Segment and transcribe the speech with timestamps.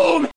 [0.00, 0.28] home!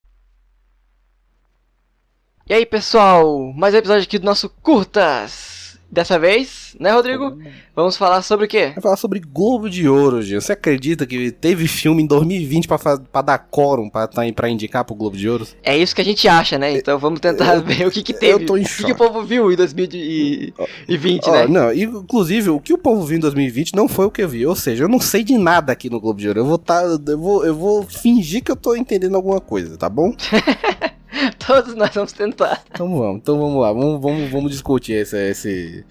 [2.45, 5.62] E aí, pessoal, mais um episódio aqui do nosso Curtas.
[5.93, 7.37] Dessa vez, né, Rodrigo?
[7.75, 8.71] Vamos falar sobre o quê?
[8.73, 10.41] Vai falar sobre Globo de Ouro, Gil.
[10.41, 14.49] Você acredita que teve filme em 2020 pra, fa- pra dar quórum pra, tá, pra
[14.49, 15.47] indicar pro Globo de Ouro?
[15.61, 16.75] É isso que a gente acha, né?
[16.75, 18.33] Então vamos tentar ver o que que teve.
[18.41, 18.91] eu tô em o que, choque.
[18.91, 21.47] o povo viu em 2020, Ó, né?
[21.47, 24.47] não, inclusive, o que o povo viu em 2020 não foi o que eu vi.
[24.47, 26.39] Ou seja, eu não sei de nada aqui no Globo de Ouro.
[26.39, 29.87] Eu vou, tá, eu vou, eu vou fingir que eu tô entendendo alguma coisa, tá
[29.89, 30.11] bom?
[31.45, 32.63] Todos nós vamos tentar.
[32.71, 33.71] Então vamos, então vamos lá.
[33.71, 35.85] Vamos, vamos, vamos discutir esse, esse,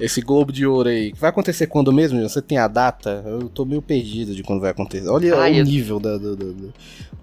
[0.00, 1.12] esse Globo de Ouro aí.
[1.18, 2.20] Vai acontecer quando mesmo?
[2.28, 3.22] Você tem a data?
[3.26, 5.08] Eu tô meio perdido de quando vai acontecer.
[5.08, 6.74] Olha Ai, o eu- nível da, do, do- do-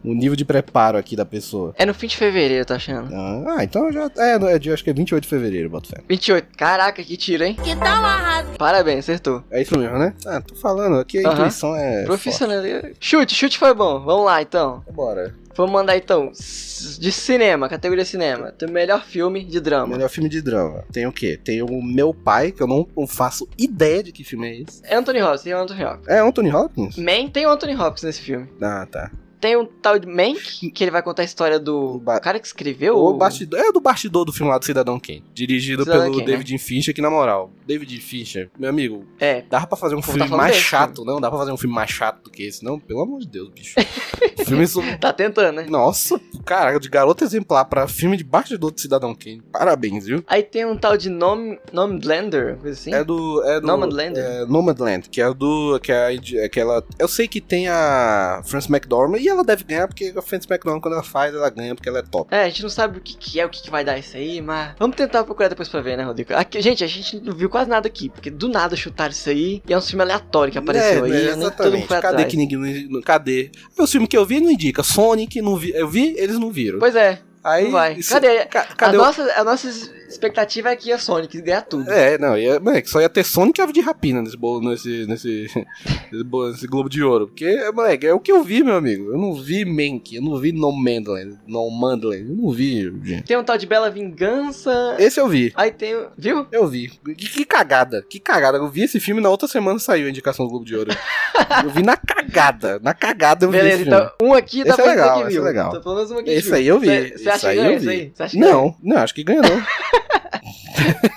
[0.01, 1.73] o nível de preparo aqui da pessoa.
[1.77, 3.13] É no fim de fevereiro, tá achando?
[3.13, 4.09] Ah, ah, então já.
[4.17, 5.97] É, é acho que é 28 de fevereiro, boto fé.
[6.07, 6.47] 28.
[6.55, 7.55] Caraca, que tiro, hein?
[7.61, 8.49] Que tal arrasa?
[8.57, 9.43] Parabéns, acertou.
[9.51, 10.13] É isso mesmo, né?
[10.25, 11.39] Ah, tô falando, aqui a Aham.
[11.39, 12.05] intuição é.
[12.05, 12.63] Profissional.
[12.99, 13.99] Chute, chute foi bom.
[13.99, 14.81] Vamos lá, então.
[14.93, 15.35] Bora.
[15.59, 18.49] Vamos mandar, então, de cinema, categoria cinema.
[18.49, 19.87] Tem o melhor filme de drama.
[19.97, 20.85] Melhor filme de drama.
[20.89, 21.37] Tem o quê?
[21.37, 24.81] Tem o Meu Pai, que eu não não faço ideia de que filme é esse.
[24.85, 26.07] É Anthony Hopkins, tem o Anthony Hopkins.
[26.07, 26.95] É Anthony Hopkins?
[26.95, 28.47] Man tem o Anthony Hopkins nesse filme.
[28.61, 29.11] Ah, tá.
[29.39, 32.47] Tem um tal de Mank, que ele vai contar a história do ba- cara que
[32.47, 32.97] escreveu.
[32.97, 35.23] O bastidor, é do bastidor do filme lá do Cidadão Kane.
[35.33, 36.31] Dirigido Cidadão pelo Kane, né?
[36.37, 39.41] David Fincher, que na moral, David Fincher, meu amigo, É.
[39.49, 41.21] dava pra fazer um tá filme falando mais desse chato, não?
[41.21, 42.79] Dá pra fazer um filme mais chato do que esse, não?
[42.79, 43.75] Pelo amor de Deus, bicho.
[44.45, 44.97] Filme sobre...
[44.97, 45.65] Tá tentando, né?
[45.69, 49.41] Nossa, cara, de garoto exemplar pra filme de bastidor do Cidadão Kane.
[49.51, 50.23] Parabéns, viu?
[50.27, 52.93] Aí tem um tal de Nom Nomadlander, coisa assim.
[52.93, 53.43] É do.
[53.43, 54.17] É do Nomadland?
[54.19, 55.79] É, Nomadland, que é do.
[55.81, 56.83] Que é aquela.
[56.97, 60.93] Eu sei que tem a Frances McDormand ela deve ganhar, porque a Frances McDormand, quando
[60.95, 62.33] ela faz, ela ganha porque ela é top.
[62.33, 64.15] É, a gente não sabe o que, que é, o que, que vai dar isso
[64.17, 66.33] aí, mas vamos tentar procurar depois pra ver, né, Rodrigo?
[66.33, 69.61] Aqui, gente, a gente não viu quase nada aqui, porque do nada chutaram isso aí
[69.67, 72.25] e é um filme aleatório que apareceu É, aí, mundo foi Cadê atrás.
[72.25, 73.01] que ninguém.
[73.01, 73.51] Cadê?
[73.77, 74.83] Os filmes que eu vi não indica.
[74.83, 76.79] Sonic, não vi, eu vi, eles não viram.
[76.79, 77.19] Pois é,
[77.49, 77.69] Aí.
[77.71, 77.93] vai.
[77.93, 78.45] isso- Cadê?
[78.45, 79.67] ca- A cadê o- nossa, a nossa
[80.07, 81.89] expectativa é que a Sonic ganhar tudo.
[81.91, 85.05] É, não, ia, moleque, só ia ter Sonic e Ave de Rapina nesse, bolo, nesse,
[85.07, 85.47] nesse,
[86.11, 87.27] nesse, bolo- nesse Globo de Ouro.
[87.27, 89.11] Porque, moleque, é o que eu vi, meu amigo.
[89.11, 93.23] Eu não vi Mank, eu não vi No Mandland, No Mandland, eu não vi, gente.
[93.23, 94.95] Tem um tal de Bela Vingança.
[94.97, 95.51] Esse eu vi.
[95.55, 95.95] Aí tem.
[96.17, 96.47] Viu?
[96.51, 96.89] Eu vi.
[96.89, 98.57] Que, que cagada, que cagada.
[98.57, 100.91] Eu vi esse filme na outra semana saiu a indicação do Globo de Ouro.
[101.63, 102.79] eu vi na cagada.
[102.81, 103.97] Na cagada eu vi Beleza, esse filme.
[104.15, 105.41] então um aqui dá Esse é pra dizer legal, que esse viu.
[105.41, 105.69] é legal.
[105.69, 106.55] Então, pelo menos um aqui Esse viu.
[106.55, 106.89] aí eu vi.
[106.89, 108.13] Esse acha aí que ganha vi.
[108.17, 108.39] aí?
[108.39, 109.49] Não, não, acho que ganha não.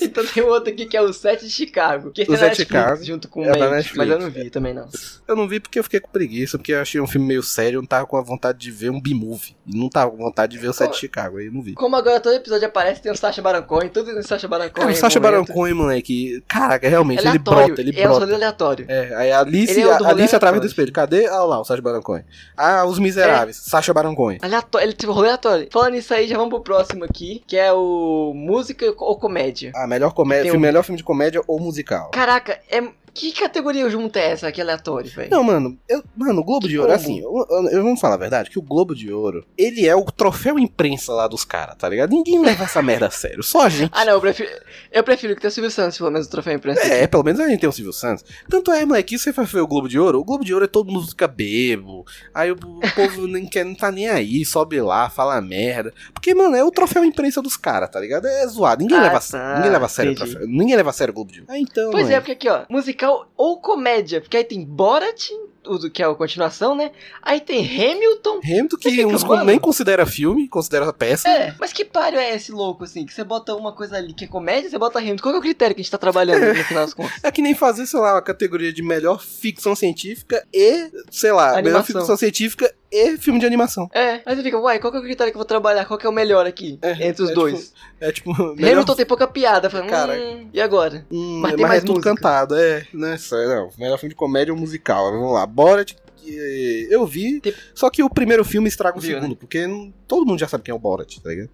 [0.00, 2.10] Então tem outro aqui que é o Sete de Chicago.
[2.10, 3.04] Que O é da Sete de Netflix, Chicago.
[3.04, 3.96] junto com o É Netflix.
[3.96, 4.88] mas eu não vi também não.
[5.26, 7.76] Eu não vi porque eu fiquei com preguiça, porque eu achei um filme meio sério,
[7.78, 9.56] eu não tava com a vontade de ver um B-movie.
[9.66, 11.74] Não tava com vontade de ver o Sete de Chicago, aí eu não vi.
[11.74, 14.70] Como agora todo episódio aparece, tem o Sacha Baron Cohen, tudo tem o Sacha Baron
[14.70, 14.88] Cohen.
[14.88, 15.44] É, o Sacha Baron.
[15.44, 18.34] Cohen, moleque, caraca, realmente, ele brota, ele é um rolê brota.
[18.34, 18.86] aleatório.
[18.88, 20.92] É, aí a Alice, é o a rolê Alice através do espelho.
[20.92, 21.26] Cadê?
[21.26, 22.24] Ah lá, o Sacha Baron Cohen.
[22.56, 24.38] Ah, Os Miseráveis, Sacha Baron Cohen.
[24.42, 25.68] Aleatório, ele tipo rolê aleatório.
[25.70, 29.72] Falando nisso aí, já vamos pro próximo aqui, que é o música ou comédia.
[29.74, 32.10] Ah, melhor, comédia, filme, um- melhor filme de comédia ou musical.
[32.10, 32.82] Caraca, é
[33.12, 35.30] que categoria junta é essa que é aleatório, velho?
[35.30, 37.02] Não, mano, eu, mano, o Globo de Ouro, Como?
[37.02, 39.94] assim, eu, eu, eu vamos falar a verdade, que o Globo de Ouro, ele é
[39.94, 42.10] o troféu imprensa lá dos caras, tá ligado?
[42.10, 43.90] Ninguém leva essa merda a sério, só a gente.
[43.94, 44.48] Ah, não, eu prefiro,
[44.92, 46.80] eu prefiro que tenha o Silvio Santos, pelo menos o troféu imprensa.
[46.82, 48.24] É, pelo menos a gente tem o Silvio Santos.
[48.48, 50.64] Tanto é, moleque, que você vai ver o Globo de Ouro, o Globo de Ouro
[50.64, 52.04] é todo mundo fica bebo.
[52.34, 55.92] Aí o, o povo nem quer, não tá nem aí, sobe lá, fala merda.
[56.12, 58.26] Porque, mano, é o troféu imprensa dos caras, tá ligado?
[58.26, 58.82] É zoado.
[58.82, 60.30] Ninguém, Ah, leva, tá, ninguém leva a sério o entendi.
[60.32, 60.48] troféu.
[60.48, 61.52] Ninguém leva a sério o Globo de Ouro.
[61.52, 61.90] Ah, então.
[61.90, 62.64] Pois é, porque aqui, ó,
[62.98, 65.30] musical ou comédia, porque aí tem Borat,
[65.64, 66.90] o que é a continuação, né?
[67.22, 68.40] Aí tem Hamilton.
[68.42, 69.44] Hamilton, que fica, uns mano.
[69.44, 71.28] nem considera filme, considera peça.
[71.28, 73.04] É, mas que páreo é esse louco, assim?
[73.06, 75.22] Que você bota uma coisa ali que é comédia, você bota Hamilton.
[75.22, 77.22] Qual é o critério que a gente tá trabalhando no final das contas?
[77.22, 81.48] É que nem fazer, sei lá, uma categoria de melhor ficção científica e, sei lá,
[81.56, 82.00] melhor Animação.
[82.00, 83.88] ficção científica e filme de animação.
[83.92, 85.84] É, aí você fica, uai, qual que é o critério que eu vou trabalhar?
[85.84, 86.78] Qual que é o melhor aqui?
[86.82, 87.72] É, entre os é dois?
[88.00, 89.68] É tipo, melhor Hamilton tem pouca piada.
[89.68, 90.12] Fala, Cara.
[90.14, 91.06] hum, e agora?
[91.10, 92.14] Hum, Mas mas tem mais é tudo música.
[92.14, 93.16] cantado, é, né?
[93.18, 95.10] Só- Não, melhor filme de comédia ou musical.
[95.12, 97.40] Vamos lá, Borat, que eu vi,
[97.74, 100.64] só que o primeiro filme estraga o Viu, segundo, porque não- todo mundo já sabe
[100.64, 101.50] quem é o Borat, tá ligado?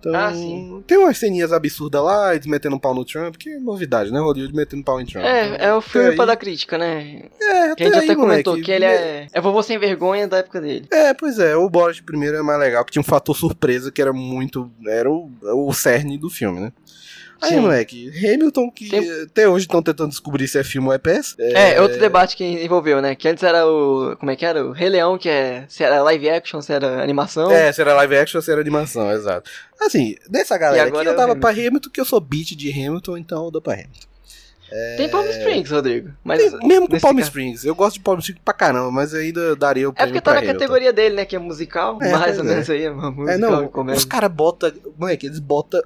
[0.00, 0.32] Então, Ah,
[0.86, 4.18] tem umas ceninhas absurdas lá, eles metendo um pau no Trump, que é novidade, né?
[4.18, 5.24] Hollywood metendo pau em Trump.
[5.24, 7.24] É, Então, é o filme até pra aí- dar crítica, né?
[7.40, 9.26] É, Que a gente aí, até comentou moleque, que ele é.
[9.32, 10.86] É vovô sem vergonha da época dele.
[10.90, 14.00] É, pois é, o Borat primeiro é mais legal, que tinha um fator surpresa que
[14.00, 14.70] era muito.
[14.86, 16.72] Era o, o cerne do filme, né?
[17.42, 17.60] Aí, Sim.
[17.60, 21.34] moleque, Hamilton, que Tem- até hoje estão tentando descobrir se é filme ou é peça.
[21.38, 23.14] É, é outro debate que envolveu, né?
[23.14, 24.14] Que antes era o.
[24.18, 24.64] Como é que era?
[24.64, 25.64] O Rei Leão, que é.
[25.68, 27.50] Se era live action, se era animação.
[27.50, 29.50] É, se era live action se era animação, exato.
[29.80, 31.40] Assim, dessa galera agora aqui, é eu dava Hamilton.
[31.40, 34.10] pra Hamilton, que eu sou beat de Hamilton, então eu dou pra Hamilton.
[34.96, 36.10] Tem Palm Springs, Rodrigo.
[36.22, 37.64] Mas Tem- mesmo com Palm caso- Springs.
[37.64, 40.38] Eu gosto de Palm Springs pra caramba, mas ainda daria o É porque tá na
[40.38, 40.58] Hamilton.
[40.60, 41.24] categoria dele, né?
[41.24, 41.98] Que é musical.
[42.00, 42.46] É, mais ou é.
[42.48, 44.70] menos aí, uma musical É, não, os caras botam.
[44.96, 45.82] Moleque, eles botam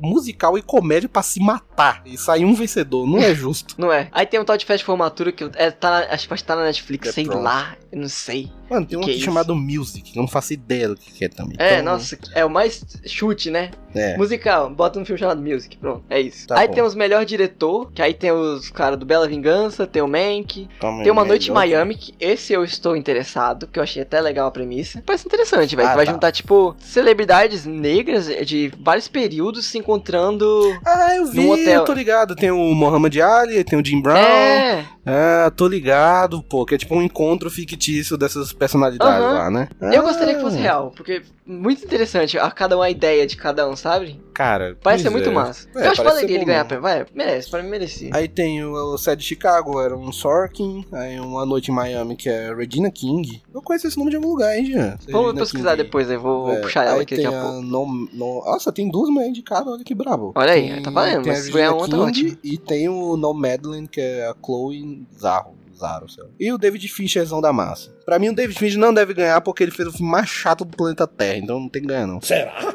[0.00, 2.02] musical e comédia pra se matar.
[2.04, 3.06] E sair um vencedor.
[3.06, 3.74] Não é justo.
[3.78, 4.08] Não é.
[4.12, 6.56] Aí tem um tal de festa de formatura que é, tá acho que pode estar
[6.56, 7.42] na Netflix, The sei Prom.
[7.42, 7.76] lá.
[7.90, 8.50] Eu não sei.
[8.70, 9.24] Mano, tem um aqui isso?
[9.24, 11.56] chamado Music, que eu não faço ideia do que é também.
[11.58, 13.70] É, Então, nossa, é o mais chute, né?
[13.94, 14.16] É.
[14.16, 16.46] Musical, bota um filme chamado Music, pronto, é isso.
[16.46, 16.72] Tá aí bom.
[16.74, 20.66] tem os melhor diretor, que aí tem os caras do Bela Vingança, tem o Mank,
[20.80, 21.52] Toma tem Uma Noite em.
[21.52, 25.02] Miami, que esse eu estou interessado, que eu achei até legal a premissa.
[25.04, 26.12] Parece interessante, velho, Ah, que vai tá.
[26.12, 30.46] juntar, tipo, celebridades negras de vários períodos se encontrando...
[30.86, 31.80] Ah, eu vi, hotel.
[31.80, 32.36] eu tô ligado.
[32.36, 34.16] Tem o Muhammad Ali, tem o Jim Brown.
[34.16, 36.64] É, Ah, tô ligado, pô.
[36.64, 39.68] Que é tipo um encontro fictício dessas personalidades lá, né?
[39.80, 43.36] eu gostaria que fosse Ah, real, porque muito interessante, a cada uma a ideia de
[43.36, 44.20] cada um, sabe?
[44.32, 45.34] Cara, Parece ser pois muito é.
[45.42, 45.68] massa.
[45.76, 46.82] É, eu acho valeria ele ganhar, prêmio.
[46.82, 48.10] vai, merece, pra mim merecia.
[48.12, 50.84] Aí tem o, o set de Chicago, era um Sorkin.
[50.92, 53.42] Aí uma noite em Miami, que é Regina King.
[53.54, 54.96] Eu conheço esse nome de algum lugar, hein, Jean?
[55.10, 55.82] Vamos Regina pesquisar King.
[55.84, 57.60] depois aí, vou, vou É, puxar ela aí aqui daqui tem a pouco.
[57.62, 60.32] No, no- Nossa, tem duas mulheres indicadas, olha que brabo.
[60.34, 62.36] Olha aí, Tem- tá valendo, a mas se ganhar uma, tá ótimo.
[62.42, 65.54] E tem o No Madeline, que é a Chloe Zarro.
[65.74, 66.30] Zaro, sei lá.
[66.38, 67.92] E o David Fincherzão da massa.
[68.04, 70.64] Pra mim, o David Fincher não deve ganhar porque ele fez o filme mais chato
[70.64, 72.18] do planeta Terra, então não tem que ganhar, não.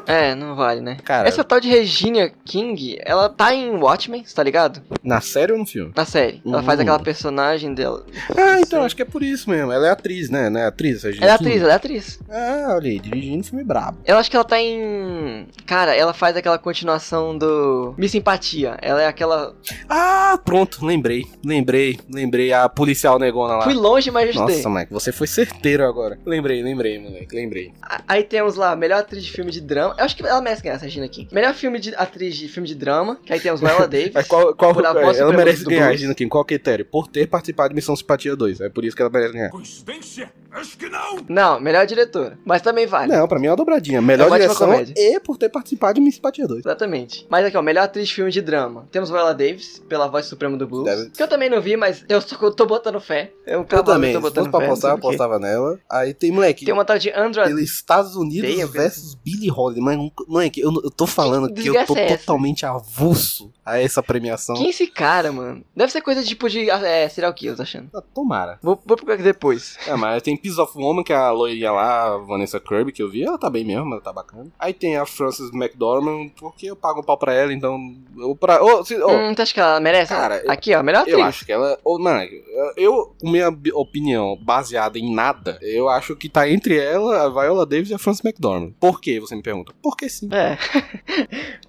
[0.06, 0.96] É, não vale, né?
[1.04, 4.80] Cara, Essa tal de Regina King, ela tá em Watchmen, tá ligado?
[5.02, 5.92] na série ou no filme?
[5.96, 6.42] Na série.
[6.46, 6.82] Ela faz Uhum.
[6.82, 8.04] aquela personagem dela.
[8.36, 8.86] Ah, então, Sim.
[8.86, 9.72] acho que é por isso mesmo.
[9.72, 10.50] Ela é atriz, né?
[10.50, 11.48] Não é atriz, Regina Ela é King?
[11.50, 12.20] atriz, ela é atriz.
[12.30, 13.98] Ah, olha aí, dirigindo filme brabo.
[14.04, 15.46] Eu acho que ela tá em.
[15.66, 17.94] Cara, ela faz aquela continuação do.
[17.96, 18.76] Miss Simpatia.
[18.82, 19.54] Ela é aquela.
[19.88, 23.64] Ah, pronto, lembrei, lembrei, lembrei a policial negona lá.
[23.64, 24.56] Fui longe, mas ajudei.
[24.56, 26.18] Nossa, moleque, você foi certeiro agora.
[26.24, 27.72] Lembrei, lembrei, moleque, lembrei.
[28.06, 29.94] Aí temos lá, melhor atriz de filme de drama.
[29.98, 31.28] Eu acho que ela merece ganhar essa Regina King.
[31.32, 33.18] Melhor filme de atriz de filme de drama.
[33.24, 34.12] Que aí temos Viola Davis.
[34.14, 35.88] Mas qual, qual, Por A Voz ela merece do ganhar.
[35.90, 36.84] Regina King, qual critério?
[36.84, 39.50] Por ter participado de Missão Simpatia 2, é por isso que ela merece ganhar.
[39.50, 40.32] Coincidência?
[40.50, 41.18] Acho que não.
[41.28, 42.38] Não, melhor diretora.
[42.44, 43.12] Mas também vale.
[43.12, 44.00] Não, pra mim é uma dobradinha.
[44.00, 44.94] Melhor É direção comédia.
[44.96, 46.60] e por ter participado de Miss Simpatia 2.
[46.64, 47.26] Exatamente.
[47.28, 48.88] Mas aqui, ó, melhor atriz de filme de drama.
[48.90, 50.84] Temos Viola Davis, pela voz suprema do blues.
[50.86, 53.30] Deve- Que eu também não vi, mas eu tô, eu tô botando fé.
[53.46, 54.70] É um Eu que também, eu tô botando fé.
[54.90, 55.07] eu quê.
[55.08, 55.78] Apostava nela.
[55.90, 57.48] Aí tem, moleque, Tem uma tal de Andra.
[57.60, 59.82] Estados Unidos eu versus Billie Holiday.
[59.82, 64.02] Mas, moleque, eu, eu tô falando Que que, eu tô é totalmente avulso a essa
[64.02, 64.56] premiação.
[64.56, 65.62] Quem é esse cara, mano?
[65.74, 67.88] Deve ser coisa tipo de é, serial killer, eu tô achando.
[67.94, 68.58] Ah, Tomara.
[68.62, 69.76] Vou, vou procurar aqui depois.
[69.86, 73.02] É, mas tem Piece of Woman, que é a loirinha lá, a Vanessa Kirby, que
[73.02, 73.22] eu vi.
[73.24, 74.46] Ela tá bem mesmo, ela tá bacana.
[74.58, 77.78] Aí tem a Frances McDormand, porque eu pago um pau pra ela, então...
[78.16, 80.12] Eu, pra, ô, se- ô, Hum, tu acha que ela merece?
[80.12, 81.16] Cara, aqui, ó, melhor atriz.
[81.16, 81.78] Eu acho que ela.
[81.84, 82.28] ô, Mano,
[82.76, 87.64] eu, com minha opinião baseada em nada, eu acho que tá entre ela, a Viola
[87.66, 88.72] Davis e a Frances McDormand.
[88.80, 89.20] Por quê?
[89.20, 89.72] Você me pergunta.
[89.82, 90.28] Porque sim.
[90.32, 90.56] É.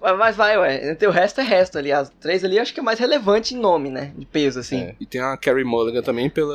[0.18, 0.96] Mas- vai, ué.
[1.06, 1.89] O resto é resto ali.
[1.92, 4.12] As três ali acho que é mais relevante em nome, né?
[4.16, 4.80] De peso, assim.
[4.80, 4.94] É.
[5.00, 6.54] E tem a Carrie Mulligan também pela.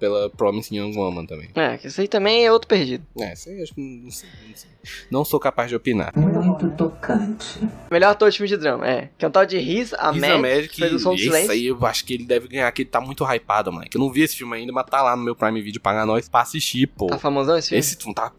[0.00, 1.50] Pela Promising Young Woman também.
[1.54, 3.04] É, que isso aí também é outro perdido.
[3.20, 4.70] É, isso aí acho que não, não sei, não sei.
[5.10, 6.10] Não sou capaz de opinar.
[6.16, 7.60] Muito tocante.
[7.90, 9.10] Melhor ator de filme de drama, é.
[9.18, 11.50] Que é um tal de Riz Riz Ahmed, que fez o Som do esse Silêncio.
[11.52, 13.86] aí eu acho que ele deve ganhar, que ele tá muito hypado, mano.
[13.90, 16.06] Que eu não vi esse filme ainda, mas tá lá no meu Prime Video pagar
[16.06, 17.08] nós pra assistir, pô.
[17.08, 17.80] Tá famosão esse filme?
[17.80, 18.32] Esse filme tá,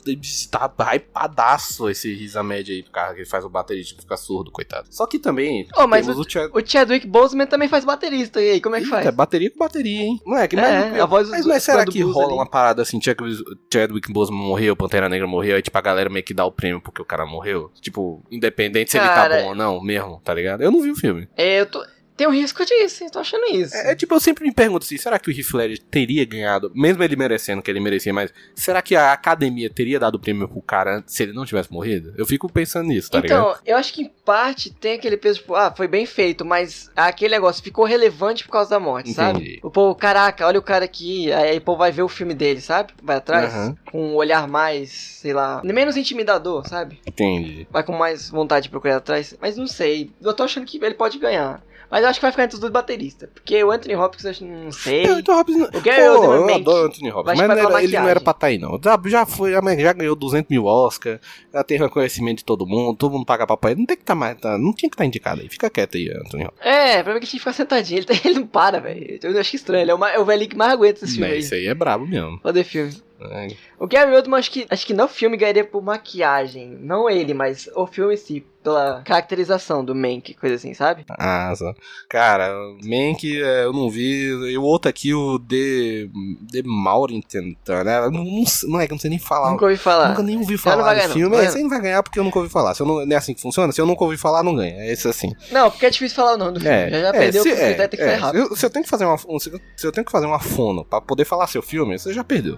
[0.51, 4.17] tá hypadaço, esse Riz Ahmed aí, do cara que ele faz o baterista que fica
[4.17, 4.87] surdo, coitado.
[4.89, 6.49] Só que também, Oh, mas temos o, Chad...
[6.53, 8.41] O Chadwick Boseman também faz baterista.
[8.41, 9.05] E aí, como é que faz?
[9.05, 10.19] Eita, bateria com bateria, hein?
[10.25, 10.65] Moleque, mas,
[10.95, 12.33] É, a voz do- mas, mas será que rola ali.
[12.35, 16.23] uma parada assim, Chadwick, Chadwick Boseman morreu, Pantera Negra morreu, aí tipo a galera meio
[16.23, 17.71] que dá o prêmio porque o cara morreu?
[17.81, 20.61] Tipo, independente se ele Cara, tá bom ou não, mesmo, tá ligado?
[20.61, 21.27] Eu não vi o filme.
[21.35, 21.83] É, eu tô...
[22.15, 23.75] Tem um risco disso, tô achando isso.
[23.75, 26.71] É, é, tipo, eu sempre me pergunto assim, será que o Heath Ledger teria ganhado,
[26.75, 30.47] mesmo ele merecendo que ele merecia, mas será que a academia teria dado o prêmio
[30.47, 32.13] pro cara se ele não tivesse morrido?
[32.17, 33.39] Eu fico pensando nisso, tá ligado?
[33.39, 36.91] então, eu acho que em parte tem aquele peso, tipo, ah, foi bem feito, mas
[36.95, 39.39] aquele negócio ficou relevante por causa da morte, sabe?
[39.39, 39.59] Entendi.
[39.63, 42.61] O povo, caraca, olha o cara aqui, aí o povo vai ver o filme dele,
[42.61, 42.93] sabe?
[43.01, 43.75] Vai atrás, Aham.
[43.85, 46.99] com um olhar mais, sei lá, menos intimidador, sabe?
[47.05, 47.67] Entendi.
[47.71, 50.95] Vai com mais vontade de procurar atrás, mas não sei, eu tô achando que ele
[50.95, 51.63] pode ganhar.
[51.91, 54.47] Mas eu acho que vai ficar entre os dois bateristas, porque o Anthony Hopkins eu
[54.47, 55.05] não sei.
[55.05, 57.97] Eu, então, Hopkins, O Gary Pô, Oldman eu adoro Anthony Hopkins, mas não era- ele
[57.99, 58.79] não era pra estar aí, não.
[58.81, 61.19] Já, já foi, já, ganhou 200 mil Oscar,
[61.53, 63.75] já tem reconhecimento de todo mundo, todo mundo paga papai.
[63.75, 65.49] Não tem que estar mais, tá, não tinha que estar indicado aí.
[65.49, 66.65] Fica quieto aí, Anthony Hopkins.
[66.65, 69.19] É, pra mim que tinha que ficar sentadinho, ele, tá- ele não para, velho.
[69.21, 71.39] Eu acho estranho, ele é o, é o velhinho que mais aguenta esse filme aí.
[71.39, 72.39] Isso aí é brabo mesmo.
[72.41, 72.93] Fazer filme.
[73.23, 73.49] É.
[73.77, 76.75] O Gary Oldman, acho que, acho que no filme ganharia por maquiagem.
[76.81, 78.43] Não ele, mas o filme em si.
[78.63, 81.05] Pela caracterização do Mank, coisa assim, sabe?
[81.09, 81.73] Ah, só.
[82.09, 82.49] Cara,
[82.83, 84.27] Mank é, eu não vi.
[84.51, 86.07] E o outro aqui, o The,
[86.51, 87.53] The Maurington,
[87.83, 87.97] né?
[88.05, 89.51] Eu Não, não, sei- moleque, eu não sei nem falar.
[89.51, 90.09] Nunca ouvi falar.
[90.09, 91.13] Nunca nem ouvi não falar do ganhar, não.
[91.15, 91.35] filme.
[91.37, 91.51] É, não.
[91.51, 92.73] Você não vai ganhar porque eu nunca ouvi falar.
[92.75, 93.71] Se eu não, não é assim que funciona?
[93.71, 94.75] Se eu nunca ouvi falar, não ganha.
[94.83, 95.31] É isso assim.
[95.51, 96.75] Não, porque é difícil falar o nome do filme.
[96.75, 98.45] É, já já é, perdeu, se, porque é, vai ter que é, ser rápido.
[98.45, 100.25] se eu- se eu tenho que fazer uma, um- se se eu tenho que fazer
[100.25, 102.57] uma fono pra poder falar seu filme, você já perdeu.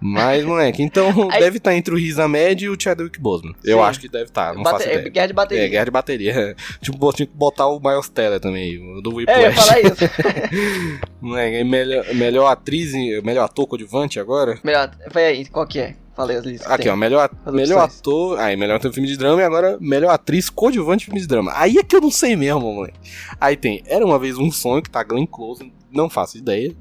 [0.00, 3.54] Mas, moleque, então Aí- deve estar entre o Riz Ahmed e o Chadwick Boseman.
[3.64, 5.26] Eu acho que deve estar, não Bate- faço é ideia.
[5.26, 5.64] de bateria.
[5.64, 6.56] É, guerra de bateria.
[6.80, 9.54] tipo, tinha que botar o Miles Teller também, do É, eu ia Whiplash.
[9.66, 10.04] falar isso.
[11.36, 14.58] É melhor, melhor atriz, melhor ator coadjuvante agora?
[14.64, 15.94] Melhor, vai aí, qual que é?
[16.16, 16.70] Falei as listas.
[16.70, 16.92] Aqui, tem.
[16.92, 18.00] ó, melhor, As melhor opções.
[18.00, 18.38] ator.
[18.40, 21.52] Aí, melhor ator filme de drama e agora melhor atriz coadjuvante filme de drama.
[21.54, 22.98] Aí é que eu não sei mesmo, moleque.
[23.40, 26.74] Aí tem Era uma vez um sonho, que tá Glenn Close, não faço ideia.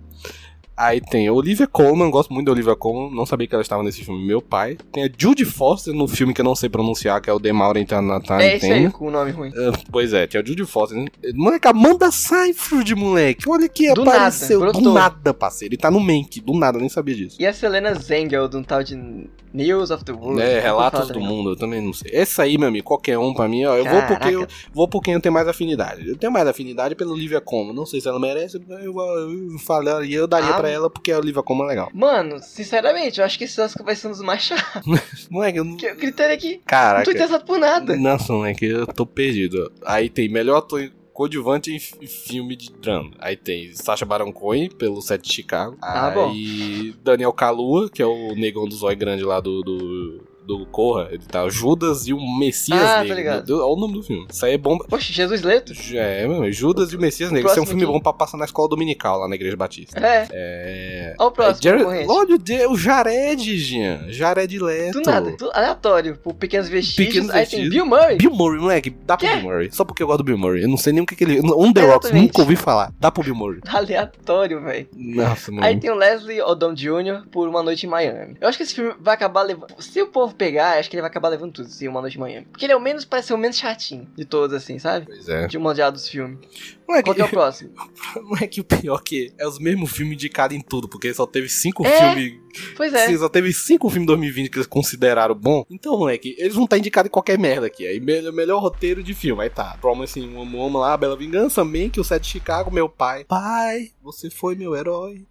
[0.84, 3.84] Aí tem a Olivia Colman, gosto muito da Olivia Colman, não sabia que ela estava
[3.84, 4.78] nesse filme, meu pai.
[4.92, 7.52] Tem a Judy Foster no filme que eu não sei pronunciar, que é o The
[7.54, 8.12] Maureen Time.
[8.42, 9.52] É esse aí, com o nome ruim.
[9.56, 10.98] Ah, Pois é, tinha a Judy Foster.
[10.98, 11.06] né?
[11.36, 13.48] Moleque, Amanda Seyfried, moleque.
[13.48, 14.60] Olha que Do apareceu.
[14.62, 15.74] nada, do nada, parceiro.
[15.76, 17.38] Ele tá no Mank, do nada, nem sabia disso.
[17.40, 18.96] E a Selena Zengel, de um tal de
[19.54, 20.42] News of the World.
[20.42, 22.12] É, Nunca Relatos do falar Mundo, eu também não sei.
[22.14, 23.76] Esse aí, meu amigo, qualquer um pra mim, ó.
[23.76, 26.08] Eu vou porque eu, vou por quem eu tenho mais afinidade.
[26.08, 27.74] Eu tenho mais afinidade pela Olivia Colman.
[27.76, 30.54] Não sei se ela merece, eu, eu, eu falaria, eu daria Ah.
[30.58, 31.90] pra ela porque a Olivia Colman é legal.
[31.94, 34.82] Mano, sinceramente, eu acho que esse Oscar vai ser um dos mais chatos.
[35.30, 35.72] Moleque, eu não.
[35.72, 37.06] Porque o critério aqui não Caraca.
[37.06, 37.96] tô interessado por nada.
[37.98, 39.72] Nossa, moleque, eu tô perdido.
[39.86, 43.12] Aí tem melhor ator coadjuvante em fi- filme de drama.
[43.20, 45.78] Aí tem Sacha Baron Cohen, pelo set de Chicago.
[45.82, 49.62] Ah, Aí Daniel Kalua, que é o negão do zóio grande lá do...
[49.62, 50.31] do...
[50.58, 53.16] Do Corra, ele tá Judas e o Messias Ah, tá Negro.
[53.18, 53.46] ligado.
[53.46, 54.28] Do- Olha o nome do filme.
[54.30, 54.78] Isso aí é bom.
[54.80, 55.74] Poxa, Jesus Leto?
[55.94, 57.50] É, mano, Judas e o Messias Negro.
[57.50, 60.00] Isso é um filme bom pra passar na escola dominical lá na Igreja Batista.
[60.00, 60.28] É.
[60.32, 61.16] É.
[61.20, 62.12] Olha o próximo, Jared- concorrente.
[62.12, 64.06] Olha o de- o Jared, Jean.
[64.10, 65.02] Jared Leto.
[65.02, 66.18] Do nada, tudo aleatório.
[66.18, 67.08] Por pequenos vestígios.
[67.08, 67.74] Pequenos aí tem vestígios.
[67.74, 68.18] Bill Murray.
[68.18, 69.28] Bill Murray, moleque, dá pro?
[69.28, 69.70] Bill Murray.
[69.72, 70.64] Só porque eu gosto do Bill Murray.
[70.64, 71.40] Eu não sei nem o que, que ele.
[71.40, 72.92] Um The Rocks, nunca ouvi falar.
[73.00, 73.62] Dá pro Bill Murray.
[73.68, 74.88] Aleatório, velho.
[74.96, 75.66] Nossa, mano.
[75.66, 77.28] Aí tem o Leslie Odom Jr.
[77.32, 78.36] por Uma Noite em Miami.
[78.42, 79.74] Eu acho que esse filme vai acabar levando.
[79.80, 82.20] Se o povo pegar, acho que ele vai acabar levando tudo, se Uma Noite em
[82.20, 82.48] Miami.
[82.52, 85.06] Porque ele é o menos, parece ser o menos chatinho de todos, assim, sabe?
[85.06, 85.46] Pois é.
[85.46, 86.40] De uma dos filmes.
[86.88, 87.72] Moleque, Qual que é o próximo?
[88.24, 91.86] moleque, o pior que é os mesmos filmes indicados em tudo, porque só teve cinco
[91.86, 92.14] É.
[92.16, 92.40] filmes.
[92.76, 93.08] Pois é.
[93.08, 95.64] Sim, Só teve cinco filmes em 2020 que eles consideraram bom.
[95.70, 97.86] Então, moleque, eles vão estar indicados em qualquer merda aqui.
[97.88, 99.44] Aí, melhor, melhor roteiro de filme.
[99.44, 99.78] Aí tá.
[99.80, 103.24] Promising assim, um Woman lá, Bela Vingança, Mank, o Set de Chicago, meu pai.
[103.26, 105.26] Pai, você foi meu herói.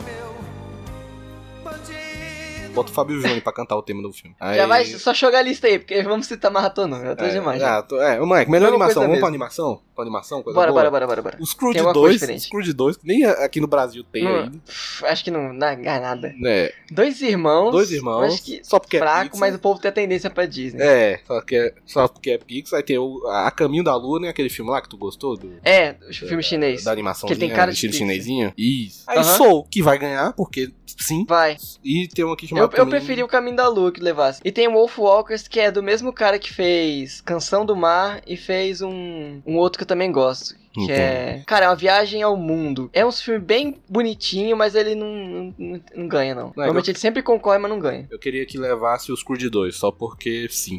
[2.74, 4.36] Bota o Fábio Júnior pra cantar o tema do filme.
[4.38, 4.56] Aí...
[4.56, 6.98] Já vai, só joga a lista aí, porque vamos citar maratona.
[6.98, 7.60] Eu tô É, demais.
[7.62, 9.02] ah, tô- é, moleque, melhor animação.
[9.02, 9.82] Vamos pra animação?
[9.94, 10.40] Pra animação?
[10.42, 10.82] Coisa Bora, boa?
[10.82, 11.36] bora, bora, bora, bora.
[11.40, 12.42] O Scrooge Tem alguma coisa 2, diferente.
[12.46, 14.58] Scrooge 2, que nem aqui no Brasil tem Não, ainda.
[15.02, 16.32] acho que não dá nada.
[16.46, 17.72] É, Dois irmãos.
[17.72, 18.34] dois irmãos.
[18.34, 19.40] Acho que só porque é fraco, Pixar.
[19.40, 20.80] mas o povo tem a tendência pra Disney.
[20.82, 22.78] É, só, que é, só porque é Pixar.
[22.78, 24.28] Aí tem o A Caminho da Lua, né?
[24.28, 25.36] Aquele filme lá que tu gostou?
[25.36, 26.84] Do, É, o filme chinês.
[26.84, 28.52] Da animação Que tem cara de estilo chinesinho.
[28.56, 29.02] Isso.
[29.08, 29.36] Aí Aham.
[29.36, 31.24] Soul, que vai ganhar, porque sim.
[31.26, 31.56] Vai.
[31.84, 34.40] E tem um aqui Eu, chamado eu também- preferi o Caminho da Lua que levasse.
[34.44, 38.20] E tem o Wolf Walkers, que é do mesmo cara que fez Canção do Mar
[38.26, 40.54] e fez um, um outro que eu também gosto.
[40.72, 40.98] Que Entendo.
[41.00, 41.42] é.
[41.46, 42.88] Cara, é uma viagem ao mundo.
[42.92, 46.52] É um filme bem bonitinho, mas ele não, não, não- não ganha, não.
[46.56, 48.06] Normalmente ele sempre concorre, mas não ganha.
[48.10, 50.78] Eu queria que levasse o Scrooge 2, só porque sim.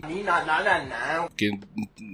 [1.27, 1.51] Porque,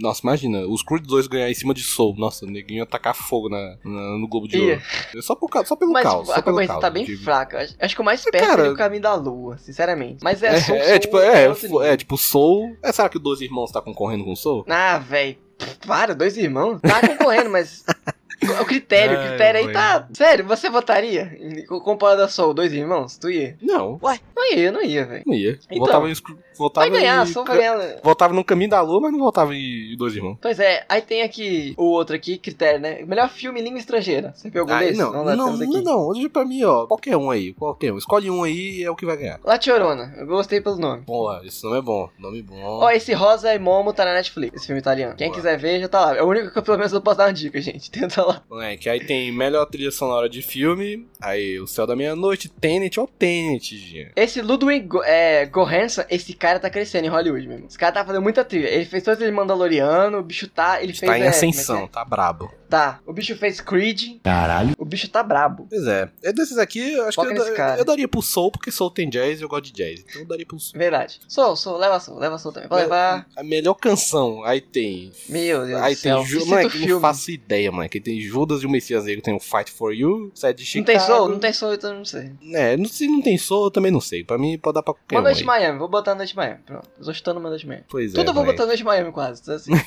[0.01, 2.15] nossa, imagina, o Scrooge 2 ganhar em cima de Soul.
[2.17, 4.59] Nossa, o neguinho ia tacar fogo na, na- no Globo de.
[4.59, 4.81] Ouro.
[5.21, 6.29] Só, por, só pelo Mas caos.
[6.29, 7.23] a Só pelo concorrência tá eu bem digo.
[7.23, 7.59] fraca.
[7.59, 10.23] Acho- Acho que o mais Mas, perto cara- é o Caminho da Lua, sinceramente.
[10.23, 11.83] Mas é, É, Soul, é, Soul tipo, é, outro fo- nível.
[11.83, 12.75] é, tipo, Soul.
[12.83, 14.65] É, será que o Dois Irmãos tá concorrendo com o Soul?
[14.67, 15.37] Ah, velho.
[15.85, 16.79] Para, dois irmãos.
[16.81, 17.83] Tá concorrendo, mas.
[18.61, 20.07] O critério, o critério aí tá.
[20.13, 21.35] Sério, você votaria?
[21.39, 23.17] em- Comparado a Soul, dois irmãos?
[23.17, 23.57] Tu ia?
[23.61, 23.99] Não,
[24.35, 25.23] Não ia, não ia, velho.
[25.25, 25.57] não ia.
[25.71, 26.13] Então, votava em,
[26.57, 27.99] votava Vai ganhar, em, Soul vai ganhar.
[28.03, 30.37] Votava no Caminho da Lua, mas não votava em Dois Irmãos.
[30.41, 33.01] Pois é, aí tem aqui o outro aqui, critério, né?
[33.05, 34.33] Melhor filme em língua estrangeira.
[34.35, 34.99] Você viu algum Aí, desses?
[34.99, 35.81] não, não, não, aqui.
[35.81, 37.97] não, hoje pra mim, ó, qualquer um aí, qualquer um.
[37.97, 39.39] Escolhe um aí e é o que vai ganhar.
[39.43, 41.01] La Chorona, eu gostei pelo nome.
[41.05, 42.55] Porra, esse nome é bom, nome bom.
[42.61, 45.15] Ó, esse Rosa e Momo tá na Netflix, esse filme italiano.
[45.15, 45.35] Quem Boa.
[45.37, 46.15] quiser ver, já tá lá.
[46.17, 47.89] É o único que eu, pelo menos eu posso dar uma dica, gente.
[47.97, 48.43] Tenta lá.
[48.49, 53.07] Moleque, aí tem melhor trilha sonora de filme, aí O Céu da Meia-Noite, Tenet, ó
[53.07, 54.11] Tenet, gente.
[54.15, 57.67] Esse Ludwig é, Goransson, esse cara tá crescendo em Hollywood mesmo.
[57.67, 58.67] Esse cara tá fazendo muita trilha.
[58.67, 60.81] Ele fez todo ele Mandaloriano, o bicho tá.
[60.81, 61.11] Ele fez.
[61.11, 62.51] Tá em é, ascensão, é que tá brabo.
[62.53, 62.67] é?
[62.69, 62.99] Tá.
[63.05, 64.19] O bicho fez Creed.
[64.23, 64.73] Caralho.
[64.77, 65.67] O bicho tá brabo.
[65.69, 67.79] Pois é, é desses aqui, eu acho Foca que eu, cara.
[67.79, 70.03] eu daria pro Soul, porque Soul tem jazz e eu gosto de jazz.
[70.07, 70.77] Então eu daria pro Soul.
[70.77, 71.19] Verdade.
[71.27, 72.67] Sou, sou, leva sou, leva sou também.
[72.67, 73.25] Pode levar.
[73.35, 75.11] A melhor canção, aí tem.
[75.29, 76.17] Meu Deus Aí do céu.
[76.17, 76.25] tem.
[76.25, 76.39] Ju...
[76.41, 77.99] Cita Moleque, não faço ideia, moleque.
[77.99, 80.67] Tem tem Judas e o Messias Negro, tem o Fight for You, Sete de Não
[80.85, 80.85] Chicago.
[80.85, 81.29] tem soul?
[81.29, 82.31] Não tem soul, então eu não sei.
[82.53, 84.23] É, não- se não tem Soul, eu também não sei.
[84.23, 86.59] Pra mim, pode dar pra qualquer Uma um noite em Miami, vou botar Noite Miami.
[86.65, 87.83] Pronto, eu tô chutando uma Noite Miami.
[87.89, 89.71] Pois Tudo é, eu vou botar Noite Miami quase, então assim.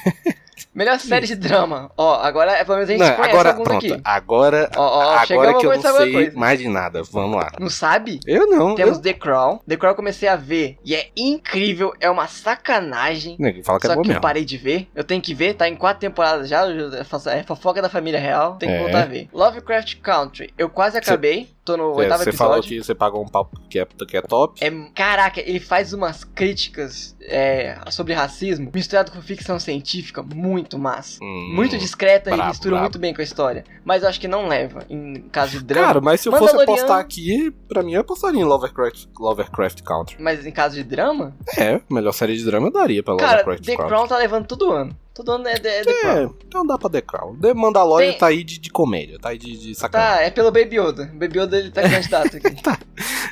[0.74, 1.90] Melhor série de drama.
[1.96, 3.86] Ó, agora é pelo menos a gente Não, conhece agora, alguns pronto.
[3.94, 4.00] aqui.
[4.04, 6.38] Agora, Ó, ó, agora que eu não sei coisa.
[6.38, 7.02] mais de nada.
[7.10, 7.50] Vamos lá.
[7.58, 8.20] Não sabe?
[8.26, 8.74] Eu não.
[8.74, 9.02] Temos eu...
[9.02, 9.58] The Crown.
[9.66, 13.38] The Crown eu comecei a ver e é incrível, é uma sacanagem.
[13.64, 14.20] Fala que é Só bom que eu mesmo.
[14.20, 14.86] parei de ver.
[14.94, 16.66] Eu tenho que ver, tá em quatro temporadas já.
[16.66, 17.00] eu- É
[17.38, 18.56] é fofoca da família real.
[18.56, 18.78] Tem que É.
[18.78, 19.28] voltar a ver.
[19.32, 20.52] Lovecraft Country.
[20.56, 21.48] Eu quase acabei.
[21.64, 22.78] Tô no Você, oitavo você falou episódio.
[22.78, 24.64] que você pagou um papo que é, que é top.
[24.64, 31.22] É, caraca, ele faz umas críticas é, sobre racismo misturado com ficção científica muito massa.
[31.22, 33.64] Hum, Muito discreta e mistura muito bem com a história.
[33.84, 35.86] Mas eu acho que não leva em caso de drama.
[35.86, 40.16] Cara, mas se eu fosse apostar aqui, pra mim eu apostaria em Lovecraft, Lovecraft Country.
[40.18, 43.64] Mas em caso de drama, É, melhor série de drama eu daria pra cara, Lovecraft
[43.64, 43.88] The Country.
[43.94, 44.96] Crown tá levando todo ano.
[45.12, 46.16] Todo ano é, The- é The Crown.
[46.16, 47.36] É, então dá pra The Crown.
[47.36, 50.16] The Mandalorian Tem- tá aí de, de comédia, tá aí de, de sacanagem.
[50.18, 51.06] Tá, é pelo Baby Yoda.
[51.12, 52.56] Baby Yoda ele tá candidato aqui.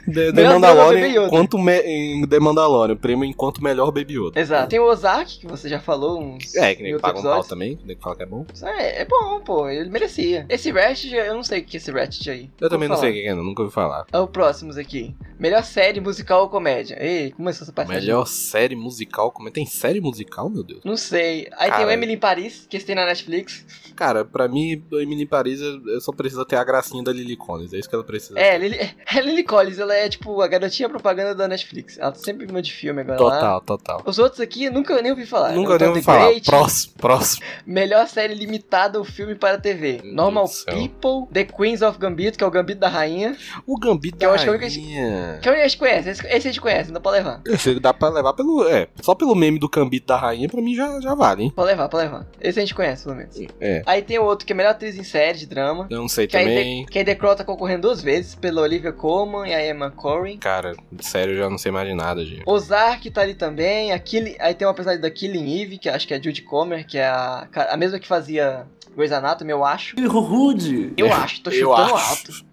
[0.09, 1.27] The, The drama Baby Mandalorian, Yoda.
[1.27, 4.41] enquanto me, em The Mandalorian, prêmio enquanto melhor Baby Yoda.
[4.41, 4.69] Exato.
[4.69, 7.45] Tem o Ozark, que você já falou uns É, que em nem paga um pau
[7.45, 8.47] também, que nem fala que é bom.
[8.55, 9.69] Isso É, é bom, pô.
[9.69, 10.47] Ele merecia.
[10.49, 12.51] Esse Ratchet, eu não sei o que é esse Ratchet aí.
[12.61, 13.23] Eu também não Vou sei o falar.
[13.23, 14.07] que é, não, nunca ouvi falar.
[14.11, 15.15] É o próximos aqui.
[15.39, 16.97] Melhor série musical ou comédia?
[17.01, 17.89] Ei, começou essa parte.
[17.91, 19.53] Melhor série musical, como é?
[19.53, 20.81] Tem série musical, meu Deus?
[20.85, 21.49] Não sei.
[21.53, 21.87] Aí tem Cara.
[21.87, 23.65] o Emily em Paris, que tem na Netflix.
[23.95, 27.37] Cara, pra mim, Emily em Paris, eu eu só preciso ter a gracinha da Lily
[27.37, 28.39] Collins, é isso que ela precisa.
[28.41, 31.99] É, Lily, é Lily Collins, ela é tipo a garotinha propaganda da Netflix.
[31.99, 33.35] Ela sempre me de filme agora lá.
[33.35, 34.03] Total, total.
[34.05, 35.53] Os outros aqui eu nunca nem ouvi falar.
[35.53, 36.29] Nunca Então, nem ouvi falar.
[36.29, 37.45] Great, Próximo, próximo.
[37.67, 40.01] Melhor série limitada ou filme para TV.
[40.05, 40.75] Normal céu.
[40.75, 43.37] People, The Queens of Gambito, que é o Gambito da Rainha.
[43.67, 45.39] O Gambito Que eu da acho que é Rainha.
[45.43, 47.43] Que a gente conhece, esse, esse a gente conhece, não pode levar.
[47.47, 48.67] Esse dá pra levar pelo.
[48.69, 51.53] É, só pelo meme do Gambito da Rainha, pra mim já, já vale, hein?
[51.55, 52.27] Pode levar, pode levar.
[52.41, 53.37] Esse a gente conhece, pelo menos.
[53.61, 53.83] É.
[53.87, 55.87] Aí tem o outro que é melhor atriz em série de drama.
[55.91, 56.85] Eu não sei Que aí, também.
[56.87, 59.91] The, que aí The Crow tá concorrendo duas vezes, pela Olivia Colman e a Emma
[59.91, 60.39] Corrin.
[60.39, 62.43] Cara, sério, eu já não sei mais de nada, gente.
[62.47, 63.93] Ozark tá ali também.
[63.93, 66.43] A Killing- aí tem uma personagem da Killing Eve, que acho que é a Judy
[66.43, 69.95] Comer, que é a, a mesma que fazia Grey's Anatomy, eu acho.
[70.09, 70.93] Rude.
[70.97, 72.11] Eu acho, tô É, Eu chutando acho.
[72.11, 72.49] alto.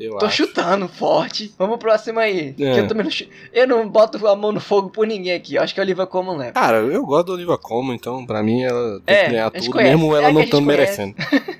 [0.00, 0.36] Eu Tô acho.
[0.36, 1.52] chutando forte.
[1.58, 2.50] Vamos pro próximo aí.
[2.50, 2.54] É.
[2.54, 5.56] Que eu não chu- Eu não boto a mão no fogo por ninguém aqui.
[5.56, 6.52] Eu acho que a Olivia Colman leva.
[6.52, 9.70] Cara, eu gosto da Olivia Colman, então pra mim ela tem É, que ganhar tudo,
[9.72, 9.90] conhece.
[9.96, 11.14] mesmo É ela que não estando merecendo.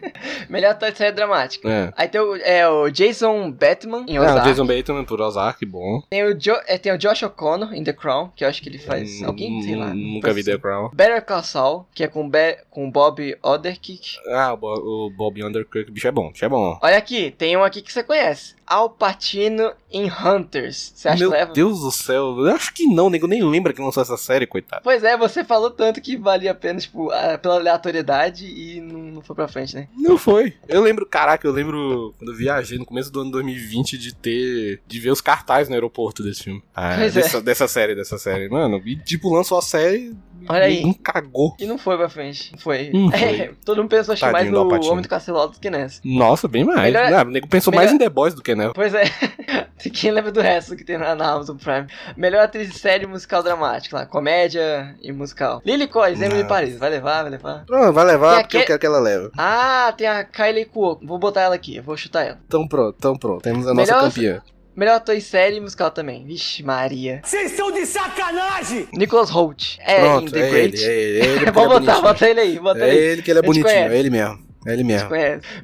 [0.49, 1.69] Melhor ator de série dramática.
[1.69, 1.93] É.
[1.97, 4.41] Aí tem o, é, o Jason Bateman em Ozark.
[4.41, 6.03] o Jason Bateman por Ozark, bom.
[6.11, 8.69] Tem, o jo é, tem o Josh O'Connor em The Crown, que eu acho que
[8.69, 9.21] ele faz.
[9.23, 9.93] Hum, Alguém, sei lá.
[9.95, 10.91] Nunca vi The Crown.
[10.93, 14.19] Better Call Saul, que é com, Be com Bob Odenkirk.
[14.31, 14.75] Ah, o, Bo-
[15.07, 16.79] o Bob Underkirk, bicho é bom, bicho é bom.
[16.83, 18.57] Olha aqui, tem um aqui que você conhece.
[18.67, 20.93] Al Pacino em Hunters.
[20.95, 21.53] Você acha Meu que leva?
[21.53, 24.83] Deus do céu, eu acho que não, nego nem lembra que lançou essa série, coitado.
[24.85, 28.99] Pois é, você falou tanto que valia a pena, tipo, a- pela aleatoriedade e não,
[29.01, 29.89] não foi pra frente, né?
[29.97, 30.55] Não foi.
[30.69, 34.81] Eu lembro, caraca, eu lembro quando eu viajei no começo do ano 2020 de ter.
[34.87, 36.63] de ver os cartazes no aeroporto desse filme.
[36.75, 37.11] Ah, é.
[37.11, 38.49] dessa, dessa série, dessa série.
[38.49, 40.15] Mano, e tipo, lançou a série.
[40.49, 40.83] Olha aí.
[40.83, 41.55] Não cagou.
[41.59, 42.53] E não foi pra frente.
[42.53, 42.91] Não foi.
[42.93, 43.21] Não foi.
[43.41, 44.93] É, todo mundo pensou mais Tadinho do no Al Pacino.
[44.93, 46.01] Homem do Castelo do que nessa.
[46.05, 46.81] Nossa, bem mais.
[46.93, 48.73] Melhor- Ah, o nego pensou melhor- mais em The Boys do que nela.
[48.75, 49.05] Pois é.
[49.93, 51.87] Quem lembra do resto que tem na, na Amazon Prime?
[52.17, 54.07] Melhor atriz de série musical dramática lá.
[54.07, 55.63] Comédia e musical.
[55.65, 56.49] Lily Collins, Emily Não.
[56.49, 56.77] Paris.
[56.79, 57.65] Vai levar, vai levar.
[57.65, 59.31] Pronto, vai Tem levar porque aque- eu quero que ela leve.
[59.39, 61.07] Ah, tem a Kylie Cuoco.
[61.07, 61.81] Vou botar ela aqui.
[61.81, 62.39] Vou chutar ela.
[62.47, 63.43] Então pronto, então pronto.
[63.43, 64.43] Temos a nossa Melhor- campeã.
[64.79, 66.25] Melhor ator em série e musical também.
[66.25, 67.21] Vixe, Maria.
[67.25, 68.87] Vocês estão de sacanagem!
[68.93, 69.77] Nicholas Holt.
[69.81, 70.77] É, em Pronto, The é Great.
[70.77, 71.51] ele, é ele, é ele.
[71.51, 72.99] Vamos ele é botar, bota ele aí, bota É ele.
[72.99, 73.95] ele que ele é A bonitinho, conhece.
[73.95, 74.39] é ele mesmo.
[74.65, 75.09] É ele mesmo.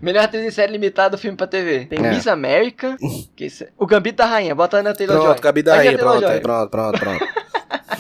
[0.03, 1.85] Melhor atriz em série limitada, filme pra TV.
[1.87, 2.11] Tem É.
[2.11, 2.96] Miss América.
[3.37, 4.53] que isso é- O Gambito da Rainha.
[4.53, 5.27] Bota na Taylor Joy.
[5.27, 6.37] Pronto, Gabi da Vai Rainha, Taylor pronto, Joy.
[6.37, 7.24] é, pronto, pronto, pronto.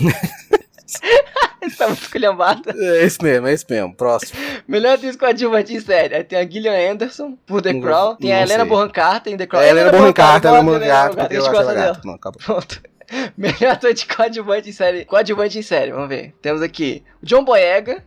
[1.70, 2.74] tá muito esculhambada.
[2.76, 3.94] É esse mesmo, é esse mesmo.
[3.94, 4.38] Próximo.
[4.66, 6.14] Melhor atriz coadjuvante em série.
[6.14, 8.16] Aí tem a Gillian Anderson, por The Crown.
[8.16, 8.64] Tem a Helena.
[8.64, 9.62] Bonham Carter em The Crown.
[9.62, 12.00] É, Helena Bonham Carter, Helena Bonham bota Carter, a eu ela dela.
[12.04, 12.40] Não, acabou.
[12.42, 12.82] Pronto.
[13.36, 15.04] Melhor ator de coadjuvante em série.
[15.04, 16.34] Coadjuvante em série, vamos ver.
[16.40, 18.02] Temos aqui o John Boyega.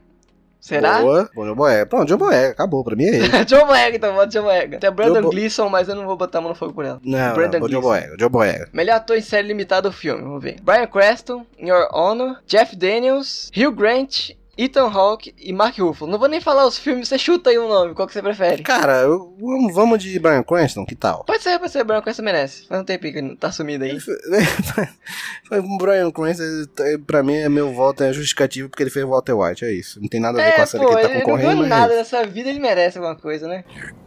[0.59, 0.99] Será?
[1.01, 1.29] Boa.
[1.33, 1.85] Bom, John Boyega.
[1.85, 2.83] Pronto, John Boyega, acabou.
[2.83, 3.29] Pra mim é ele.
[3.45, 4.79] John Boyega, então, bota John Boyega.
[4.79, 6.83] Tem a Brandon Bo- Gleeson, mas eu não vou botar a mão no fogo por
[6.85, 6.99] ela.
[7.03, 7.81] Não, Brandon não, John.
[7.81, 8.69] Boyega, John Boyega.
[8.73, 10.57] Melhor ator em série limitada do filme, vamos ver.
[10.61, 16.09] Brian Creston, In Your Honor, Jeff Daniels, Hugh Grant, Ethan Hawke e Mark Ruffalo.
[16.11, 18.63] Não vou nem falar os filmes, você chuta aí um nome, qual que você prefere?
[18.63, 21.23] Cara, eu- vamos, vamos de Brian Cranston, que tal?
[21.25, 22.65] Pode ser, pode ser, Brian Creston merece.
[22.67, 23.97] Faz um tempinho que ele tá sumido aí.
[25.47, 26.43] Foi com o Brian Cranston,
[26.79, 29.99] eh, pra mim, é meu voto é justificativo porque ele fez Walter White, é isso.
[30.01, 31.21] Não tem nada a ver com É, a série pô, que ele ele tá não
[31.25, 31.69] concorrendo, ganhou mas...
[31.69, 33.63] nada nessa vida, ele merece alguma coisa, né?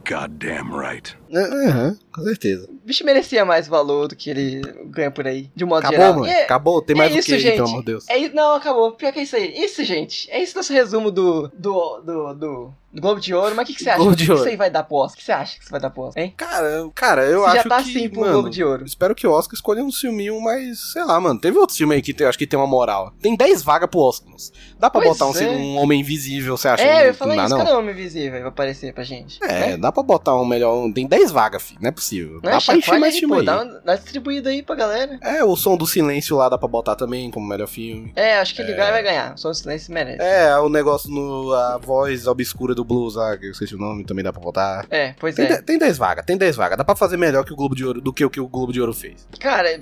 [0.09, 1.17] Goddamn right.
[1.33, 2.69] É, Aham, com certeza.
[2.71, 6.25] O bicho merecia mais valor do que ele ganha por aí, de um modo Acabou,
[6.25, 6.27] geral.
[6.27, 7.57] E é- Acabou, tem é mais isso, do que gente.
[7.57, 8.09] pelo amor de Deus.
[8.09, 8.93] É isso, não, acabou.
[8.93, 9.53] Pior que é isso aí.
[9.57, 10.31] Isso, gente.
[10.31, 11.49] É isso nosso resumo do.
[11.49, 12.01] do.
[12.01, 13.99] do do Globo de Ouro, mas o que, que você acha?
[13.99, 14.43] Globo O que, de que Ouro.
[14.45, 15.15] você vai dar pro Oscar?
[15.15, 16.35] O que você acha que você vai dar pro Oscar, hein?
[16.37, 18.85] Cara, cara, eu Você acho já tá que, assim pro mano, Globo de Ouro.
[18.85, 21.39] Espero que o Oscar escolha um filminho mais, sei lá, mano.
[21.41, 23.13] Teve outros filmes aí que tem- eu acho que tem uma moral.
[23.23, 24.29] Tem 10 vagas pro Oscar.
[24.79, 25.49] Dá pra Pois botar um, é.
[25.51, 26.83] um Homem Invisível, você acha?
[26.83, 27.59] É, eu não dá, isso, não?
[27.59, 28.41] cadê o Homem Invisível?
[28.41, 29.39] Vai aparecer pra gente.
[29.43, 29.77] É, né?
[29.77, 30.75] dá pra botar um melhor.
[30.75, 31.79] um- Tem 10 vagas, filho.
[31.81, 32.35] Não é possível.
[32.35, 33.47] Não dá é pra encher mais aí, filme pô, aí.
[33.47, 35.19] dá, uma- dá distribuída aí pra galera.
[35.23, 38.13] É, o som do silêncio lá dá pra botar também como melhor filme.
[38.17, 39.35] É, acho que ele ganha vai ganhar.
[39.35, 40.21] O silêncio merece.
[40.23, 41.53] É, o negócio no.
[41.53, 44.87] A voz obscura do blues lá, que eu esqueci o nome, também dá pra botar.
[44.91, 45.57] É, pois Tem, é.
[45.57, 46.77] de- tem 10 vagas, tem 10 vagas.
[46.79, 48.73] Dá pra fazer melhor que o Globo de Ouro do que o que o Globo
[48.73, 49.27] de Ouro fez.
[49.39, 49.81] Cara,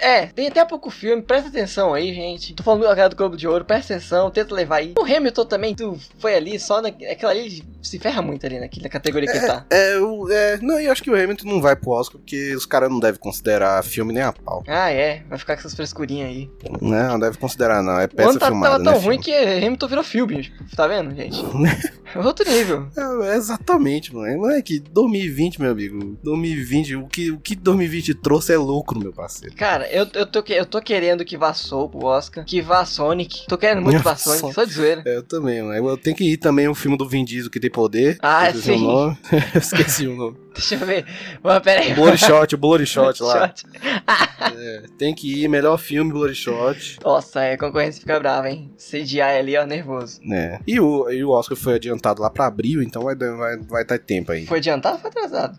[0.00, 2.54] é, tem até pouco filme, presta atenção aí, gente.
[2.54, 4.94] Tô falando do Globo de Ouro, presta atenção, tenta levar aí.
[4.98, 8.88] O Hamilton também, tu foi ali, só na, aquela ali se ferra muito ali naquela
[8.88, 9.64] categoria que ele tá.
[9.70, 12.66] É, o, é, não, eu acho que o Hamilton não vai pro Oscar porque os
[12.66, 14.62] caras não devem considerar filme nem a pau.
[14.66, 16.50] Ah, é, vai ficar com essas frescurinhas aí.
[16.80, 17.98] Não, não deve considerar, não.
[17.98, 19.24] É O peça ano tá, filmada, tava tão né, ruim filme?
[19.24, 21.42] que Hamilton virou filme, tá vendo, gente?
[22.14, 22.88] É Outro nível.
[22.96, 24.38] É, exatamente, mano.
[24.38, 26.18] Moleque, 2020, meu amigo.
[26.22, 29.54] 2020, o que, o que 2020 trouxe é lucro, meu parceiro.
[29.56, 32.84] Cara, eu, eu, tô, que- eu tô querendo que vá Soul pro Oscar, que vá
[32.84, 33.46] Sonic.
[33.46, 34.52] Tô querendo muito que vá Sonic.
[34.54, 35.02] Só de zoeira.
[35.06, 35.88] É, eu também, mano.
[35.88, 38.18] Eu tenho que ir também o filme do Vin Diesel que tem poder.
[38.22, 38.76] Ah, sim.
[38.76, 39.18] O nome.
[39.54, 40.36] Eu esqueci o nome.
[40.58, 41.06] Deixa eu ver.
[41.42, 41.94] Mas pera aí.
[41.94, 43.48] Bloody Shot, o Bloody Shot lá.
[43.48, 43.64] Shot.
[44.40, 46.98] É, tem que ir, melhor filme, Bloody Shot.
[47.04, 48.72] Nossa, é, a concorrência fica brava, hein?
[48.78, 50.20] CGI ali, ó, nervoso.
[50.22, 50.60] né?
[50.66, 53.84] E o, e o Oscar foi adiantado lá pra abril, então vai, dar- vai, vai
[53.84, 54.46] ter tempo aí.
[54.46, 55.58] Foi adiantado ou foi atrasado?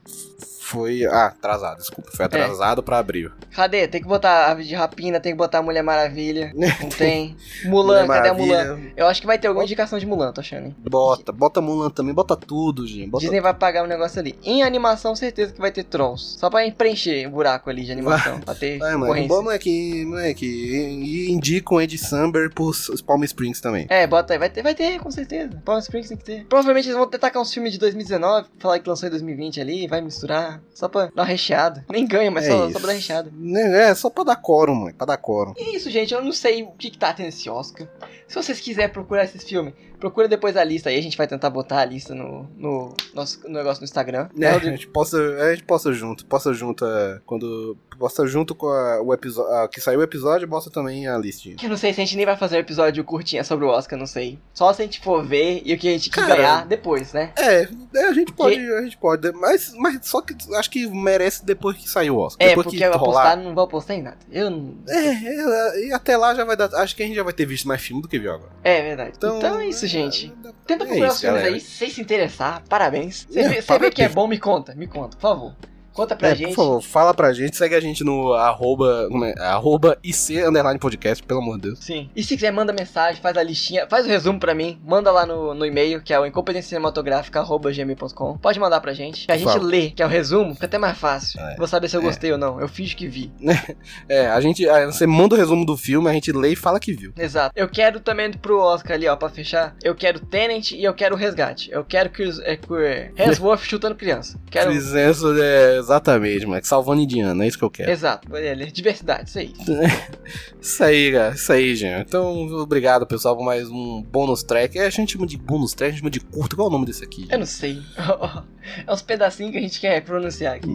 [0.62, 1.04] Foi.
[1.06, 2.12] Ah, atrasado, desculpa.
[2.14, 2.16] É.
[2.16, 3.32] Foi atrasado pra abril.
[3.56, 3.88] Cadê?
[3.88, 6.52] Tem que botar Ave de Rapina, tem que botar Mulher Maravilha.
[6.56, 7.36] Não tem.
[7.66, 8.64] Mulher Mulan, cadê a Mulan?
[8.66, 8.94] Maravilha.
[8.96, 10.76] Eu acho que vai ter alguma indicação de Mulan, tô achando, hein?
[10.88, 13.10] Bota, bota Mulan também, bota tudo, gente.
[13.10, 14.38] Bota Disney vai pagar um negócio ali.
[14.44, 16.38] Em animação, certeza que vai ter Trolls.
[16.39, 18.39] Só pra preencher o buraco ali de animação.
[18.39, 19.28] pra ter Ai, mano, concorrência.
[19.28, 23.86] bom moleque, moleque, e, e indica o Ed Samber pros Palm Springs também.
[23.89, 24.39] É, bota aí.
[24.39, 25.62] Vai ter, vai ter, com certeza.
[25.65, 26.45] Palm Springs tem que ter.
[26.45, 29.88] Provavelmente eles vão ter tacar uns filmes de 2019, falar que lançou em 2020 ali,
[29.88, 30.62] vai misturar.
[30.73, 31.86] Só pra dar uma recheada.
[31.89, 33.32] Nem ganha, mas É só, só pra dar recheada.
[33.36, 35.54] Né, É, só pra dar quórum, mano, pra dar quórum.
[35.58, 36.13] E é isso, gente.
[36.13, 37.88] Eu não sei o que, que tá tendo esse Oscar.
[38.28, 40.98] Se vocês quiserem procurar esses filmes, procura depois a lista aí.
[40.98, 44.30] A gente vai tentar botar a lista no, no nosso no negócio no Instagram.
[44.36, 48.56] Né, É, a gente posta, a gente posta junto, posta junto é, quando posta junto
[48.56, 51.56] com a- o episódio, que saiu o episódio, posta também a listinha.
[51.58, 53.68] Que eu não sei se a gente nem vai fazer um episódio curtinho sobre o
[53.70, 54.40] Oscar, não sei.
[54.54, 57.12] Só se a gente for ver e o que a gente quer Cara, ganhar depois,
[57.12, 57.34] né?
[57.38, 60.88] É, é, a gente pode, Porque- a gente pode, mas, mas só que acho que
[60.88, 62.46] merece depois que sair o Oscar.
[62.48, 63.22] É, depois porque que eu rolar.
[63.32, 64.18] apostar não vou apostar em nada.
[64.32, 64.76] Eu não.
[64.88, 67.46] É, é, e até lá já vai dar, acho que a gente já vai ter
[67.46, 68.52] visto mais filme do que viu agora.
[68.64, 69.14] É verdade.
[69.18, 70.34] Então, Então, é isso, gente.
[70.45, 71.56] é, Tenta é procurar isso, os filmes galera.
[71.56, 73.25] aí, se vocês se interessar, parabéns.
[73.30, 75.56] Você É, vê, vê que é bom, me conta, me conta, por favor.
[76.00, 76.56] Conta pra É, gente.
[76.56, 79.34] por favor, fala pra gente, segue a gente no arroba, como é?
[79.40, 81.80] arroba IC underline podcast, pelo amor de Deus.
[81.80, 82.10] Sim.
[82.16, 85.26] E se quiser, manda mensagem, faz a listinha, faz o resumo pra mim, manda lá
[85.26, 88.38] no, no e-mail, que é o incompetenciacinematográfica.gmail.com.
[88.38, 89.26] Pode mandar pra gente.
[89.26, 89.66] Que a gente favor.
[89.66, 91.40] lê, que é o resumo, fica até mais fácil.
[91.42, 91.56] É.
[91.58, 92.04] Vou saber se eu É.
[92.04, 92.60] gostei ou não.
[92.60, 93.32] Eu fiz que vi.
[94.08, 96.94] É, a gente, você manda o resumo do filme, a gente lê e fala que
[96.94, 97.12] viu.
[97.18, 97.52] Exato.
[97.56, 99.76] Eu quero também pro Oscar ali, ó, pra fechar.
[99.84, 101.70] Eu quero Tenant e eu quero Resgate.
[101.72, 102.78] Eu quero que, os- é, que o
[103.18, 104.40] Hemsworth chutando criança.
[104.50, 104.72] Quero.
[104.72, 107.89] Chris Hemsworth é exatamente, moleque, salvando indiano, é isso que eu quero.
[107.91, 109.54] Exato, ele- diversidade, isso aí.
[110.62, 112.08] Isso aí, cara, isso aí, gente.
[112.08, 114.78] Então, obrigado, pessoal, por mais um bônus track.
[114.78, 116.56] É, a gente chama de bônus track, a gente chama de curto.
[116.56, 117.28] Qual é o nome desse aqui?
[117.30, 117.80] Eu não sei.
[118.86, 120.69] É uns pedacinhos que a gente quer pronunciar aqui.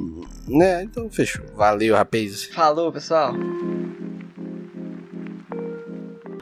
[0.48, 1.44] Né, então fechou.
[1.55, 2.44] Valeu, rapaz.
[2.46, 3.33] Falou, pessoal.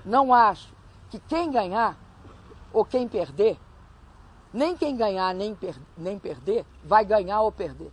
[0.04, 0.68] Não acho
[1.10, 1.98] que quem ganhar
[2.72, 3.58] ou quem perder,
[4.52, 7.90] nem quem ganhar nem, per- nem perder, vai ganhar ou perder.